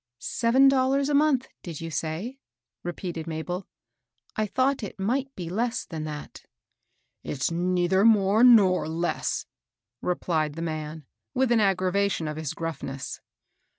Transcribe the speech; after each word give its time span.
"Seven 0.39 0.67
dollars 0.67 1.09
a 1.09 1.13
month, 1.13 1.47
did 1.61 1.79
you 1.79 1.91
say?" 1.91 2.39
re 2.83 2.91
peated 2.91 3.27
Mabel. 3.27 3.67
'^I 4.35 4.49
thought 4.49 4.81
it 4.81 4.99
might 4.99 5.27
be 5.35 5.47
less 5.47 5.85
than 5.85 6.05
that." 6.05 6.41
^^ 6.45 6.45
It's 7.21 7.51
neither 7.51 8.03
n^ore 8.03 8.43
nor 8.43 8.87
less," 8.87 9.45
replied 10.01 10.53
the 10.55 10.63
man, 10.63 11.05
with 11.35 11.51
an 11.51 11.59
aggravation 11.59 12.27
of 12.27 12.37
his 12.37 12.55
grufihess. 12.55 13.19